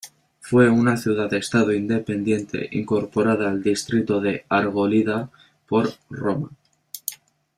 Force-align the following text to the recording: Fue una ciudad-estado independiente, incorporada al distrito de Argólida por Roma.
Fue 0.39 0.67
una 0.67 0.97
ciudad-estado 0.97 1.71
independiente, 1.73 2.67
incorporada 2.71 3.47
al 3.47 3.61
distrito 3.61 4.19
de 4.19 4.45
Argólida 4.49 5.29
por 5.67 5.93
Roma. 6.09 6.49